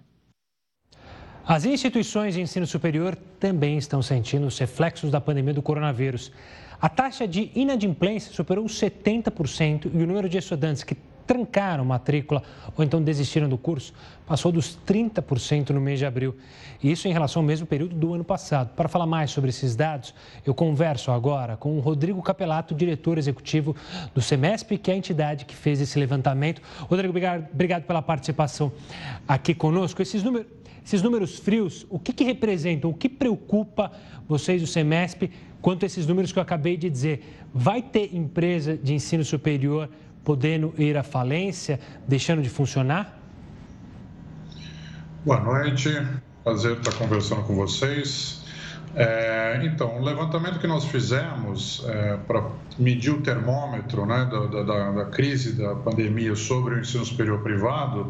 [1.46, 6.32] As instituições de ensino superior também estão sentindo os reflexos da pandemia do coronavírus.
[6.80, 10.96] A taxa de inadimplência superou 70% e o número de estudantes que
[11.32, 12.44] trancaram matrícula
[12.76, 13.94] ou então desistiram do curso
[14.28, 16.36] passou dos 30% no mês de abril.
[16.82, 18.74] E isso em relação ao mesmo período do ano passado.
[18.76, 20.14] Para falar mais sobre esses dados,
[20.46, 23.76] eu converso agora com o Rodrigo Capelato, diretor executivo
[24.14, 26.62] do Semesp, que é a entidade que fez esse levantamento.
[26.80, 27.14] Rodrigo,
[27.54, 28.72] obrigado, pela participação
[29.28, 30.02] aqui conosco.
[30.02, 30.48] Esses números
[30.84, 32.90] Esses números frios, o que, que representam?
[32.90, 33.92] O que preocupa
[34.28, 35.30] vocês, o Semesp,
[35.62, 37.24] quanto a esses números que eu acabei de dizer?
[37.54, 39.90] Vai ter empresa de ensino superior
[40.24, 43.20] podendo ir à falência, deixando de funcionar?
[45.26, 45.90] Boa noite,
[46.44, 48.42] prazer estar conversando com vocês.
[48.94, 52.44] É, então, o levantamento que nós fizemos é, para
[52.78, 58.10] medir o termômetro né, da, da, da, crise da pandemia sobre o ensino superior privado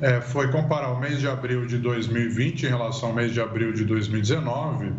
[0.00, 3.72] é, foi comparar o mês de abril de 2020 em relação ao mês de abril
[3.72, 4.92] de 2019.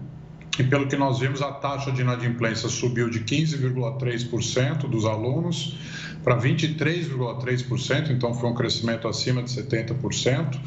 [0.60, 5.78] E pelo que nós vimos, a taxa de inadimplência subiu de 15,3% dos alunos
[6.24, 10.60] para 23,3%, então foi um crescimento acima de 70%.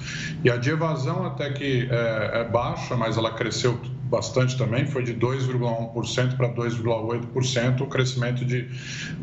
[0.45, 3.79] E a de evasão até que é, é baixa, mas ela cresceu
[4.11, 8.69] bastante também, foi de 2,1% para 2,8%, o crescimento de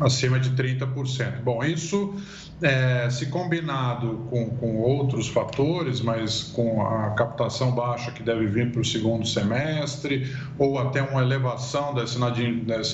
[0.00, 1.42] acima de 30%.
[1.42, 2.14] Bom, isso
[2.60, 8.72] é, se combinado com, com outros fatores, mas com a captação baixa que deve vir
[8.72, 12.18] para o segundo semestre, ou até uma elevação dessa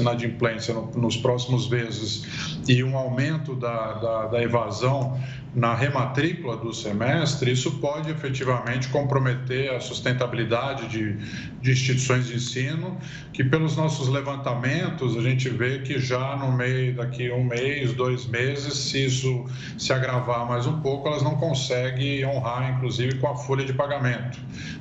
[0.01, 5.19] inadimplência nos próximos meses e um aumento da, da, da evasão
[5.55, 11.17] na rematrícula do semestre, isso pode efetivamente comprometer a sustentabilidade de,
[11.61, 12.99] de, instituições de ensino,
[13.33, 18.27] que pelos nossos levantamentos a gente vê que já no meio daqui um mês, dois
[18.27, 19.47] meses, se isso
[19.79, 24.39] se agravar mais um pouco, elas não conseguem honrar, inclusive, com a folha de pagamento.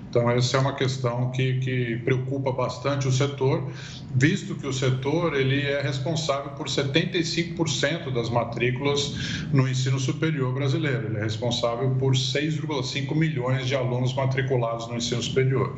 [0.09, 3.67] Então, essa é uma questão que, que preocupa bastante o setor,
[4.13, 11.07] visto que o setor ele é responsável por 75% das matrículas no ensino superior brasileiro.
[11.07, 15.75] Ele é responsável por 6,5 milhões de alunos matriculados no ensino superior.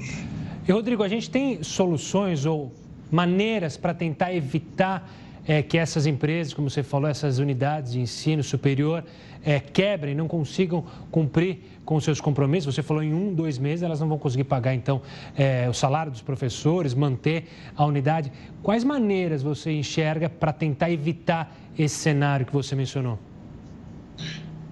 [0.68, 2.74] E, Rodrigo, a gente tem soluções ou
[3.10, 5.10] maneiras para tentar evitar
[5.48, 9.04] é, que essas empresas, como você falou, essas unidades de ensino superior,
[9.44, 12.74] é, quebrem, não consigam cumprir com seus compromissos.
[12.74, 15.02] Você falou em um, dois meses, elas não vão conseguir pagar, então,
[15.38, 18.32] é, o salário dos professores, manter a unidade.
[18.64, 23.20] Quais maneiras você enxerga para tentar evitar esse cenário que você mencionou?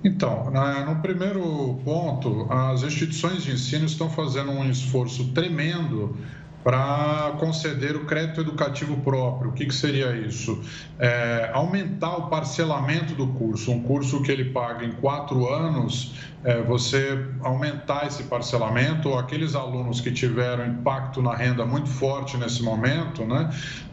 [0.04, 0.52] Então,
[0.86, 6.18] no primeiro ponto, as instituições de ensino estão fazendo um esforço tremendo
[6.63, 9.52] para conceder o crédito educativo próprio.
[9.52, 10.62] O que, que seria isso?
[10.97, 13.71] É, aumentar o parcelamento do curso.
[13.71, 19.56] Um curso que ele paga em quatro anos, é, você aumentar esse parcelamento, ou aqueles
[19.56, 23.49] alunos que tiveram impacto na renda muito forte nesse momento, né?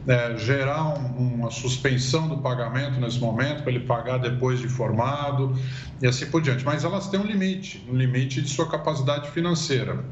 [0.06, 5.59] É, gerar um, uma suspensão do pagamento nesse momento, para ele pagar depois de formado
[6.00, 6.64] e assim por diante.
[6.64, 10.04] Mas elas têm um limite, um limite de sua capacidade financeira.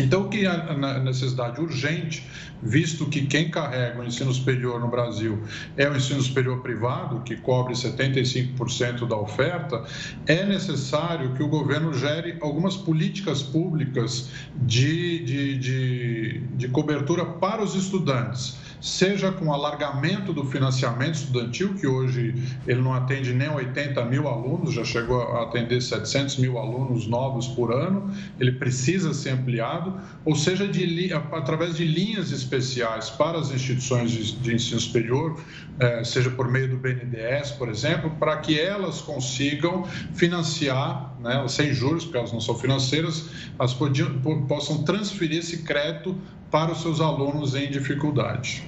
[0.00, 2.26] Então, que é necessidade urgente,
[2.62, 5.42] visto que quem carrega o ensino superior no Brasil
[5.76, 9.84] é o ensino superior privado, que cobre 75% da oferta,
[10.26, 17.62] é necessário que o governo gere algumas políticas públicas de, de, de, de cobertura para
[17.62, 22.34] os estudantes seja com alargamento do financiamento estudantil, que hoje
[22.66, 27.48] ele não atende nem 80 mil alunos, já chegou a atender 700 mil alunos novos
[27.48, 33.50] por ano, ele precisa ser ampliado, ou seja, de, através de linhas especiais para as
[33.50, 35.40] instituições de, ensino superior,
[35.80, 41.72] eh, seja por meio do BNDES, por exemplo, para que elas consigam financiar, né, sem
[41.72, 46.14] juros, porque elas não são financeiras, elas podiam, possam transferir esse crédito
[46.50, 48.62] para os seus alunos em dificuldade.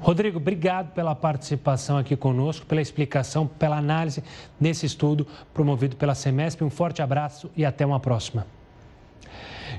[0.00, 4.24] Rodrigo, obrigado pela participação aqui conosco, pela explicação, pela análise
[4.58, 6.62] nesse estudo promovido pela Semesp.
[6.62, 8.46] Um forte abraço e até uma próxima.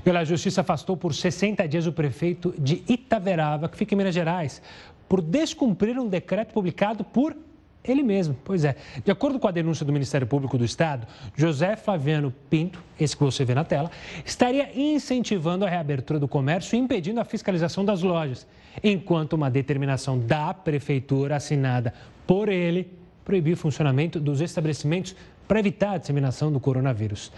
[0.06, 4.62] A Justiça afastou por 60 dias o prefeito de Itaverava, que fica em Minas Gerais,
[5.08, 7.36] por descumprir um decreto publicado por
[7.84, 8.76] ele mesmo, pois é.
[9.04, 13.24] De acordo com a denúncia do Ministério Público do Estado, José Flaviano Pinto, esse que
[13.24, 13.90] você vê na tela,
[14.24, 18.46] estaria incentivando a reabertura do comércio e impedindo a fiscalização das lojas,
[18.82, 21.92] enquanto uma determinação da prefeitura assinada
[22.26, 22.92] por ele
[23.24, 25.14] proibiu o funcionamento dos estabelecimentos
[25.48, 27.32] para evitar a disseminação do coronavírus.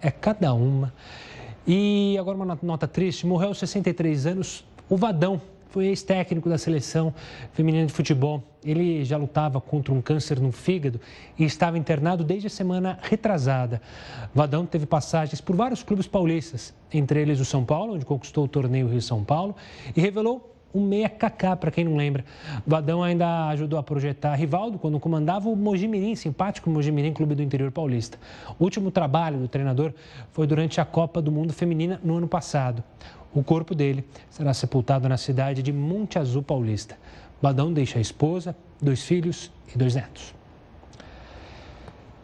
[0.00, 0.92] É cada uma.
[1.66, 5.40] E agora uma nota triste, morreu aos 63 anos o Vadão,
[5.74, 7.12] foi ex-técnico da seleção
[7.52, 8.40] feminina de futebol.
[8.64, 11.00] Ele já lutava contra um câncer no fígado
[11.36, 13.82] e estava internado desde a semana retrasada.
[14.32, 18.48] Vadão teve passagens por vários clubes paulistas, entre eles o São Paulo, onde conquistou o
[18.48, 19.56] torneio Rio-São Paulo,
[19.96, 22.24] e revelou um meia Kaká, para quem não lembra.
[22.64, 27.72] Vadão ainda ajudou a projetar Rivaldo quando comandava o Mojimirim, simpático Mojimirim, clube do interior
[27.72, 28.16] paulista.
[28.60, 29.92] O último trabalho do treinador
[30.30, 32.82] foi durante a Copa do Mundo Feminina no ano passado.
[33.34, 36.96] O corpo dele será sepultado na cidade de Monte Azul Paulista.
[37.42, 40.32] Badão deixa a esposa, dois filhos e dois netos.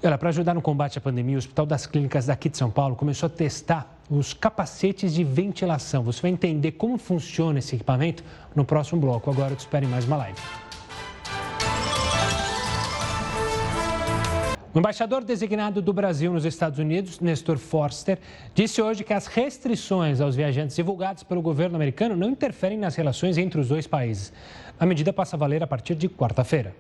[0.00, 3.26] Para ajudar no combate à pandemia, o Hospital das Clínicas daqui de São Paulo começou
[3.26, 6.02] a testar os capacetes de ventilação.
[6.04, 9.30] Você vai entender como funciona esse equipamento no próximo bloco.
[9.30, 10.40] Agora, te espero em mais uma live.
[14.72, 18.20] O embaixador designado do Brasil nos Estados Unidos, Nestor Forster,
[18.54, 23.36] disse hoje que as restrições aos viajantes divulgadas pelo governo americano não interferem nas relações
[23.36, 24.32] entre os dois países.
[24.78, 26.72] A medida passa a valer a partir de quarta-feira.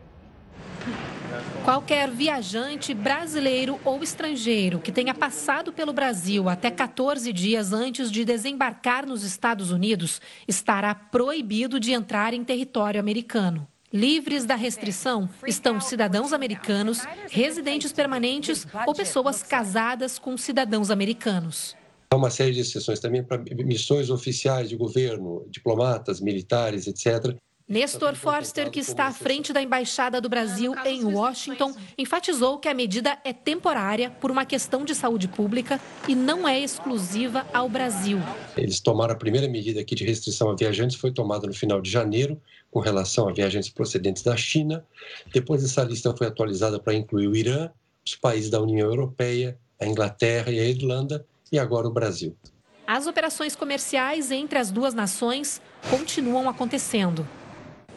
[1.64, 8.24] Qualquer viajante brasileiro ou estrangeiro que tenha passado pelo Brasil até 14 dias antes de
[8.24, 13.66] desembarcar nos Estados Unidos estará proibido de entrar em território americano.
[13.92, 21.74] Livres da restrição estão cidadãos americanos, residentes permanentes ou pessoas casadas com cidadãos americanos.
[22.12, 27.36] Há uma série de exceções também para missões oficiais de governo, diplomatas, militares, etc.
[27.70, 32.74] Nestor Forster, que está à frente da Embaixada do Brasil em Washington, enfatizou que a
[32.74, 38.18] medida é temporária por uma questão de saúde pública e não é exclusiva ao Brasil.
[38.56, 41.88] Eles tomaram a primeira medida aqui de restrição a viajantes, foi tomada no final de
[41.88, 42.42] janeiro,
[42.72, 44.84] com relação a viajantes procedentes da China.
[45.32, 47.70] Depois, essa lista foi atualizada para incluir o Irã,
[48.04, 52.36] os países da União Europeia, a Inglaterra e a Irlanda, e agora o Brasil.
[52.84, 57.24] As operações comerciais entre as duas nações continuam acontecendo.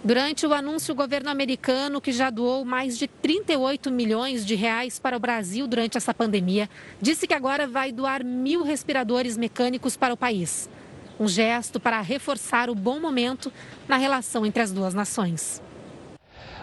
[0.06, 4.99] Durante o anúncio, o governo americano, que já doou mais de 38 milhões de reais
[4.99, 6.70] para o Brasil durante essa pandemia,
[7.01, 10.70] disse que agora vai doar mil respiradores mecânicos para o país.
[11.18, 13.49] Um gesto para reforçar o bom momento
[13.88, 15.62] na relação entre as duas nações.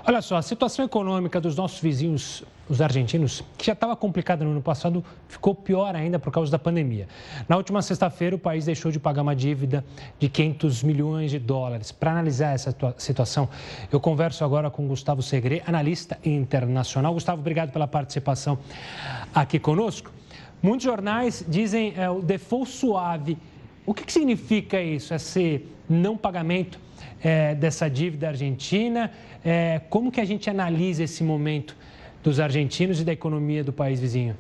[0.07, 4.53] Olha só, a situação econômica dos nossos vizinhos, os argentinos, que já estava complicada no
[4.53, 7.07] ano passado, ficou pior ainda por causa da pandemia.
[7.49, 9.85] Na última sexta-feira, o país deixou de pagar uma dívida
[10.19, 11.93] de 500 milhões de dólares.
[11.93, 13.49] Para analisar essa situação,
[13.93, 17.13] eu converso agora com Gustavo Segre, analista internacional.
[17.13, 18.59] Gustavo, obrigado pela participação
[19.35, 20.11] aqui conosco.
[20.63, 23.37] Muitos jornais dizem é, o default suave
[23.91, 26.79] o que, que significa isso, esse não pagamento
[27.23, 29.11] é, dessa dívida argentina?
[29.45, 31.77] É, como que a gente analisa esse momento
[32.23, 34.37] dos argentinos e da economia do país vizinho?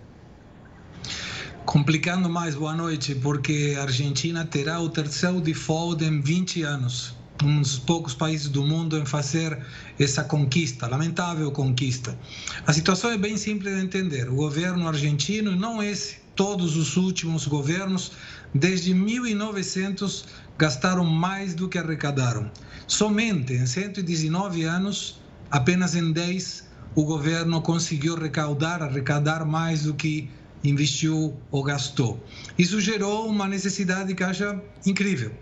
[1.65, 7.15] Complicando mais, boa noite, porque a Argentina terá o terceiro default em 20 anos.
[7.43, 9.59] Um dos poucos países do mundo em fazer
[9.99, 12.19] essa conquista, lamentável conquista.
[12.67, 14.29] A situação é bem simples de entender.
[14.29, 18.13] O governo argentino, não esse, todos os últimos governos,
[18.55, 20.25] Desde 1900,
[20.59, 22.51] gastaram mais do que arrecadaram.
[22.87, 25.21] Somente em 119 anos,
[25.51, 30.29] apenas em 10, o governo conseguiu recaudar, arrecadar mais do que
[30.63, 32.23] investiu ou gastou.
[32.59, 35.33] Isso gerou uma necessidade de caixa incrível.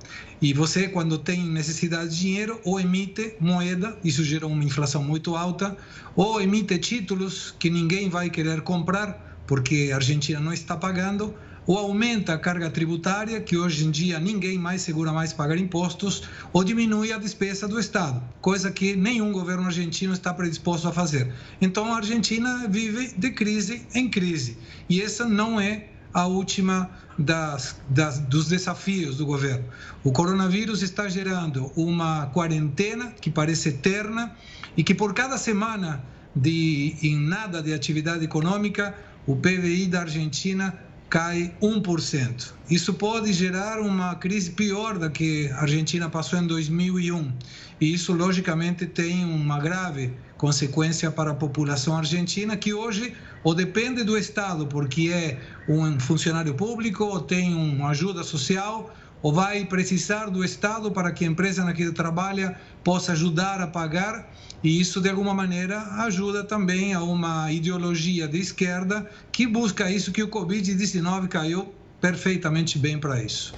[0.41, 5.35] E você, quando tem necessidade de dinheiro, ou emite moeda, isso gerou uma inflação muito
[5.35, 5.77] alta,
[6.15, 11.35] ou emite títulos que ninguém vai querer comprar, porque a Argentina não está pagando,
[11.69, 16.23] ou aumenta a carga tributária, que hoje em dia ninguém mais segura mais pagar impostos,
[16.51, 21.31] ou diminui a despesa do Estado, coisa que nenhum governo argentino está predisposto a fazer.
[21.61, 24.57] Então a Argentina vive de crise em crise,
[24.89, 29.67] e essa não é a última das, das, dos desafios do governo.
[30.03, 34.35] O coronavírus está gerando uma quarentena que parece eterna
[34.75, 36.03] e que por cada semana
[36.35, 38.95] de em nada de atividade econômica,
[39.27, 42.53] o PBI da Argentina cai 1%.
[42.71, 47.33] Isso pode gerar uma crise pior da que a Argentina passou em 2001.
[47.81, 54.05] E isso, logicamente, tem uma grave consequência para a população argentina, que hoje ou depende
[54.05, 60.31] do Estado, porque é um funcionário público, ou tem uma ajuda social, ou vai precisar
[60.31, 64.29] do Estado para que a empresa na que trabalha possa ajudar a pagar
[64.63, 70.11] e isso, de alguma maneira, ajuda também a uma ideologia de esquerda que busca isso
[70.11, 73.55] que o Covid-19 caiu perfeitamente bem para isso.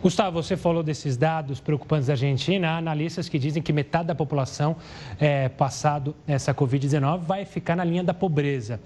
[0.00, 2.70] Gustavo, você falou desses dados preocupantes da Argentina.
[2.70, 4.76] Há analistas que dizem que metade da população,
[5.18, 8.78] é, passado essa Covid-19, vai ficar na linha da pobreza.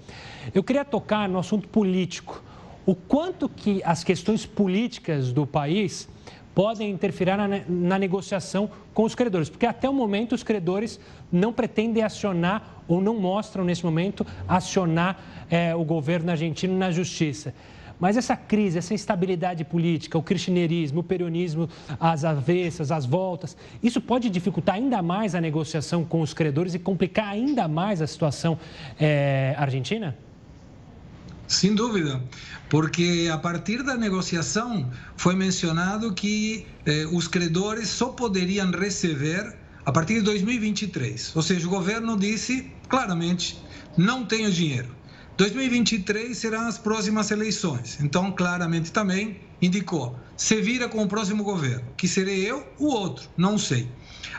[0.55, 2.41] Eu queria tocar no assunto político.
[2.85, 6.09] O quanto que as questões políticas do país
[6.53, 10.99] podem interferir na, na, negociação com os credores, porque até o momento os credores
[11.31, 15.17] não pretendem acionar ou não mostram nesse momento acionar
[15.49, 17.53] é, o governo argentino na justiça.
[17.99, 21.69] Mas essa crise, essa instabilidade política, o kirchnerismo, o peronismo,
[21.99, 26.79] as avessas, as voltas, isso pode dificultar ainda mais a negociação com os credores e
[26.79, 28.57] complicar ainda mais a situação
[28.99, 30.17] é, argentina?
[31.51, 32.23] Sem dúvida,
[32.69, 39.53] porque a partir da negociação foi mencionado que eh, os credores só poderiam receber
[39.85, 41.35] a partir de 2023.
[41.35, 43.61] Ou seja, o governo disse claramente:
[43.97, 44.95] não tenho dinheiro.
[45.35, 47.97] 2023 serão as próximas eleições.
[47.99, 53.29] Então, claramente também indicou: se vira com o próximo governo, que serei eu ou outro,
[53.35, 53.89] não sei.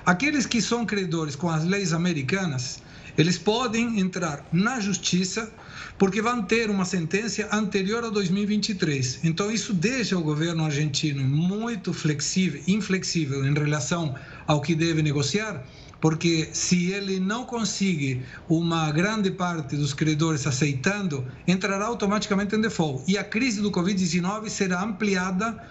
[0.07, 2.81] Aqueles que são credores com as leis americanas,
[3.17, 5.53] eles podem entrar na justiça
[5.99, 9.21] porque vão ter uma sentença anterior a 2023.
[9.23, 14.15] Então, isso deixa o governo argentino muito flexível, inflexível em relação
[14.47, 15.65] ao que deve negociar,
[16.01, 23.05] porque se ele não conseguir uma grande parte dos credores aceitando, entrará automaticamente em default.
[23.07, 25.63] E a crise do Covid-19 será ampliada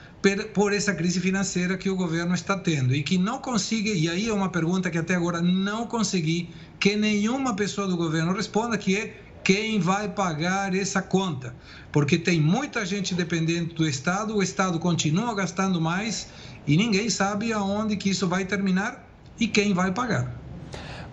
[0.53, 4.29] por essa crise financeira que o governo está tendo e que não consiga, e aí
[4.29, 6.49] é uma pergunta que até agora não consegui
[6.79, 11.55] que nenhuma pessoa do governo responda, que é quem vai pagar essa conta?
[11.91, 16.27] Porque tem muita gente dependente do Estado, o Estado continua gastando mais
[16.67, 19.07] e ninguém sabe aonde que isso vai terminar
[19.39, 20.40] e quem vai pagar.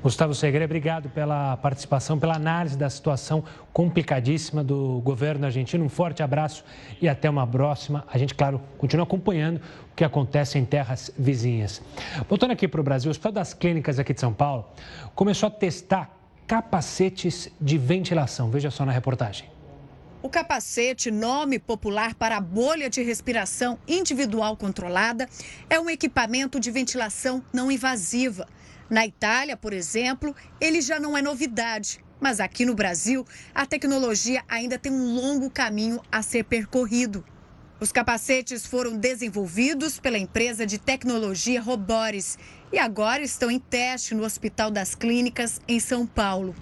[0.00, 3.42] Gustavo Segre, obrigado pela participação, pela análise da situação
[3.72, 5.84] complicadíssima do governo argentino.
[5.84, 6.64] Um forte abraço
[7.02, 8.04] e até uma próxima.
[8.08, 11.82] A gente, claro, continua acompanhando o que acontece em terras vizinhas.
[12.28, 14.66] Voltando aqui para o Brasil, o Hospital das Clínicas aqui de São Paulo
[15.16, 18.50] começou a testar capacetes de ventilação.
[18.50, 19.50] Veja só na reportagem.
[20.22, 25.28] O capacete, nome popular para a bolha de respiração individual controlada,
[25.68, 28.46] é um equipamento de ventilação não invasiva
[28.90, 32.00] na Itália, por exemplo, ele já não é novidade.
[32.20, 33.24] Mas aqui no Brasil,
[33.54, 37.24] a tecnologia ainda tem um longo caminho a ser percorrido.
[37.80, 42.36] Os capacetes foram desenvolvidos pela empresa de tecnologia Roboris
[42.72, 46.56] e agora estão em teste no Hospital das Clínicas, em São Paulo.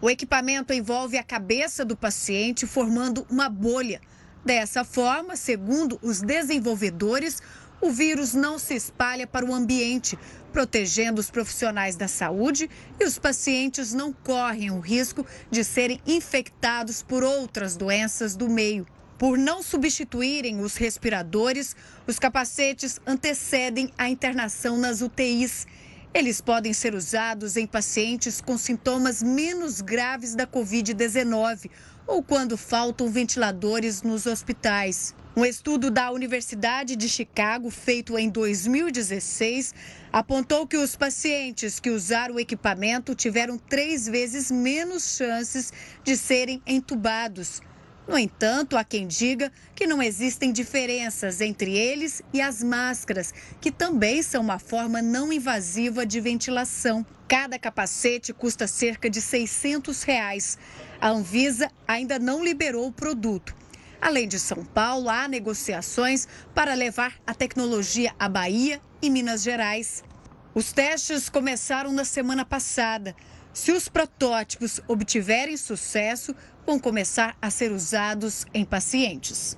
[0.00, 4.00] O equipamento envolve a cabeça do paciente, formando uma bolha.
[4.44, 7.40] Dessa forma, segundo os desenvolvedores,
[7.82, 10.16] o vírus não se espalha para o ambiente,
[10.52, 17.02] protegendo os profissionais da saúde e os pacientes não correm o risco de serem infectados
[17.02, 18.86] por outras doenças do meio.
[19.18, 21.74] Por não substituírem os respiradores,
[22.06, 25.66] os capacetes antecedem a internação nas UTIs.
[26.14, 31.68] Eles podem ser usados em pacientes com sintomas menos graves da Covid-19
[32.06, 35.14] ou quando faltam ventiladores nos hospitais.
[35.34, 39.74] Um estudo da Universidade de Chicago, feito em 2016,
[40.12, 45.72] apontou que os pacientes que usaram o equipamento tiveram três vezes menos chances
[46.04, 47.62] de serem entubados.
[48.06, 53.70] No entanto, há quem diga que não existem diferenças entre eles e as máscaras, que
[53.70, 57.06] também são uma forma não invasiva de ventilação.
[57.26, 60.58] Cada capacete custa cerca de 600 reais.
[61.00, 63.61] A Anvisa ainda não liberou o produto.
[64.02, 70.02] Além de São Paulo, há negociações para levar a tecnologia à Bahia e Minas Gerais.
[70.52, 73.14] Os testes começaram na semana passada.
[73.54, 76.34] Se os protótipos obtiverem sucesso,
[76.66, 79.56] vão começar a ser usados em pacientes.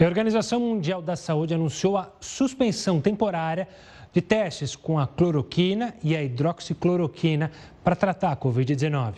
[0.00, 3.66] a Organização Mundial da Saúde anunciou a suspensão temporária
[4.12, 7.50] de testes com a cloroquina e a hidroxicloroquina
[7.84, 9.14] para tratar a Covid-19.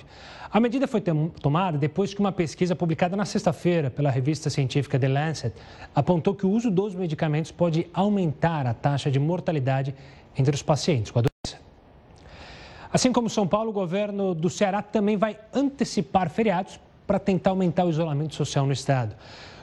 [0.52, 5.06] A medida foi tomada depois que uma pesquisa publicada na sexta-feira pela revista científica The
[5.06, 5.54] Lancet
[5.94, 9.94] apontou que o uso dos medicamentos pode aumentar a taxa de mortalidade
[10.36, 11.60] entre os pacientes com a doença.
[12.92, 17.84] Assim como São Paulo, o governo do Ceará também vai antecipar feriados para tentar aumentar
[17.84, 19.14] o isolamento social no estado.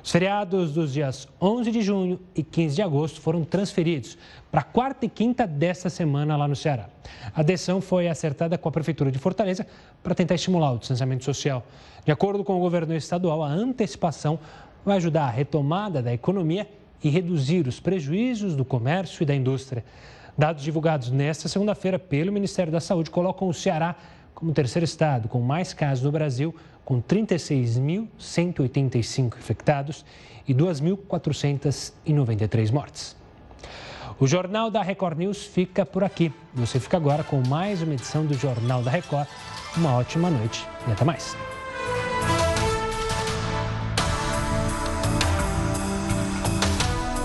[0.07, 4.17] Os feriados dos dias 11 de junho e 15 de agosto foram transferidos
[4.49, 6.87] para quarta e quinta desta semana lá no Ceará.
[7.35, 9.67] A decisão foi acertada com a Prefeitura de Fortaleza
[10.01, 11.61] para tentar estimular o distanciamento social.
[12.05, 14.39] De acordo com o governo estadual, a antecipação
[14.85, 16.69] vai ajudar a retomada da economia
[17.03, 19.83] e reduzir os prejuízos do comércio e da indústria.
[20.37, 23.93] Dados divulgados nesta segunda-feira pelo Ministério da Saúde colocam o Ceará
[24.33, 26.55] como terceiro estado com mais casos no Brasil,
[26.87, 30.03] com 36.185 infectados
[30.47, 33.17] e 2.493 mortes.
[34.17, 36.31] O Jornal da Record News fica por aqui.
[36.53, 39.27] Você fica agora com mais uma edição do Jornal da Record.
[39.75, 41.35] Uma ótima noite e até mais.